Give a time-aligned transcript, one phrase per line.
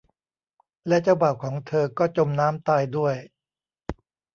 [0.87, 3.15] และเจ้าบ่าวของเธอก็จมน้ำตายด้วย